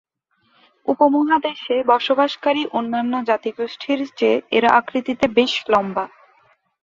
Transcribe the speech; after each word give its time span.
উপমহাদেশে 0.85 1.75
বসবাসকারী 1.91 2.63
অন্যান্য 2.71 3.13
জাতিগোষ্ঠীর 3.29 3.99
চেয়ে 4.17 4.37
এরা 4.57 4.69
আকৃতিতে 4.79 5.25
বেশ 5.37 5.53
লম্বা। 5.67 6.05